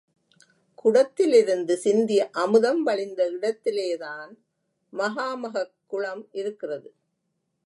[0.83, 4.37] குடத்திலிருந்து சிந்திய அமுதம் வழிந்த இடத்திலேதான்
[4.93, 6.93] மகாமகக் குளம் இருக்கிறது.